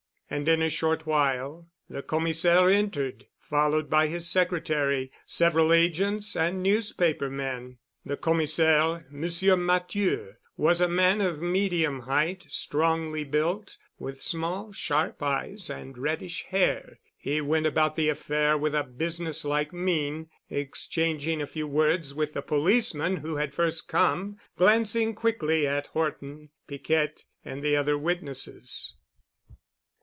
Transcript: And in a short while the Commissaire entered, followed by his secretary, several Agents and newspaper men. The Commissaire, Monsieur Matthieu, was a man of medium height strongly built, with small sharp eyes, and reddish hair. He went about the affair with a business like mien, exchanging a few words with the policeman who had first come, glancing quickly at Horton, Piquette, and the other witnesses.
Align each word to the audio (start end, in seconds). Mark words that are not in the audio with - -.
And 0.33 0.47
in 0.47 0.61
a 0.61 0.69
short 0.69 1.05
while 1.05 1.67
the 1.89 2.01
Commissaire 2.01 2.69
entered, 2.69 3.25
followed 3.37 3.89
by 3.89 4.07
his 4.07 4.29
secretary, 4.29 5.11
several 5.25 5.73
Agents 5.73 6.37
and 6.37 6.63
newspaper 6.63 7.29
men. 7.29 7.79
The 8.05 8.15
Commissaire, 8.15 9.05
Monsieur 9.09 9.57
Matthieu, 9.57 10.35
was 10.55 10.79
a 10.79 10.87
man 10.87 11.19
of 11.19 11.41
medium 11.41 11.99
height 12.03 12.45
strongly 12.47 13.25
built, 13.25 13.77
with 13.99 14.21
small 14.21 14.71
sharp 14.71 15.21
eyes, 15.21 15.69
and 15.69 15.97
reddish 15.97 16.43
hair. 16.45 16.99
He 17.17 17.41
went 17.41 17.65
about 17.65 17.97
the 17.97 18.07
affair 18.07 18.57
with 18.57 18.73
a 18.73 18.85
business 18.85 19.43
like 19.43 19.73
mien, 19.73 20.29
exchanging 20.49 21.41
a 21.41 21.45
few 21.45 21.67
words 21.67 22.13
with 22.13 22.31
the 22.31 22.41
policeman 22.41 23.17
who 23.17 23.35
had 23.35 23.53
first 23.53 23.89
come, 23.89 24.37
glancing 24.57 25.13
quickly 25.13 25.67
at 25.67 25.87
Horton, 25.87 26.51
Piquette, 26.69 27.25
and 27.43 27.61
the 27.61 27.75
other 27.75 27.97
witnesses. 27.97 28.93